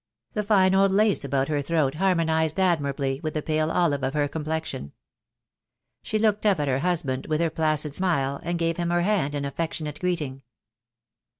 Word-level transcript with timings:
The 0.33 0.41
fine 0.41 0.73
old 0.73 0.91
lace 0.91 1.23
about 1.23 1.47
her 1.47 1.61
throat 1.61 1.93
harmonised 1.93 2.59
admirably 2.59 3.19
with 3.21 3.35
the 3.35 3.43
pale 3.43 3.69
olive 3.69 4.01
of 4.03 4.15
her 4.15 4.27
complexion. 4.27 4.93
She 6.01 6.17
looked 6.17 6.43
up 6.43 6.59
at 6.59 6.67
her 6.67 6.79
husband 6.79 7.27
with 7.27 7.39
her 7.39 7.51
placid 7.51 7.93
smile, 7.93 8.39
and 8.41 8.57
gave 8.57 8.77
him 8.77 8.89
her 8.89 9.03
hand 9.03 9.35
in 9.35 9.45
affectionate 9.45 9.99
greeting. 9.99 10.41